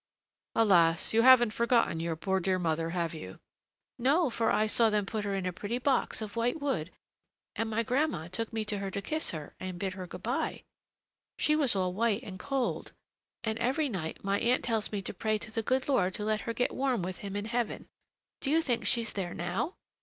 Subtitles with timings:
[0.55, 1.13] "Alas!
[1.13, 3.39] you haven't forgotten your poor dear mother, have you?"
[3.99, 6.89] "No, for I saw them put her in a pretty box of white wood,
[7.55, 10.63] and my grandma took me to her to kiss her and bid her good by!
[11.37, 12.93] She was all white and cold,
[13.43, 16.41] and every night my aunt tells me to pray to the good Lord to let
[16.49, 17.87] her get warm with Him in heaven.
[18.39, 19.75] Do you think she's there now?"